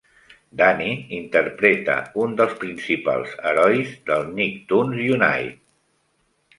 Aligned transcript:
Danny 0.61 0.87
interpreta 1.17 1.99
un 2.25 2.33
dels 2.41 2.57
principals 2.65 3.37
herois 3.51 3.95
del 4.11 4.29
Nicktoons 4.41 5.01
Unite! 5.21 5.57